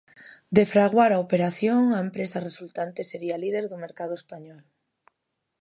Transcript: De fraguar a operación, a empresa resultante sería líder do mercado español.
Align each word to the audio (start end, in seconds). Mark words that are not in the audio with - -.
De 0.55 0.63
fraguar 0.71 1.11
a 1.13 1.21
operación, 1.25 1.81
a 1.91 1.99
empresa 2.07 2.45
resultante 2.47 3.01
sería 3.11 3.41
líder 3.43 3.65
do 3.67 3.81
mercado 3.85 4.13
español. 4.21 4.59